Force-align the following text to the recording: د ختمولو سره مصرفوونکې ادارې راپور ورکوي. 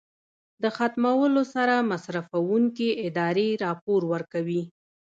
د 0.61 0.63
ختمولو 0.77 1.41
سره 1.53 1.75
مصرفوونکې 1.91 2.89
ادارې 3.07 3.47
راپور 3.65 4.01
ورکوي. 4.13 4.63